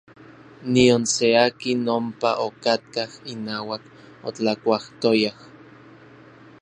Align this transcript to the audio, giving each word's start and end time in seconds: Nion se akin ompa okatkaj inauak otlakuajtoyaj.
Nion 0.75 1.03
se 1.13 1.27
akin 1.45 1.81
ompa 1.97 2.31
okatkaj 2.47 3.11
inauak 3.35 3.83
otlakuajtoyaj. 4.27 5.37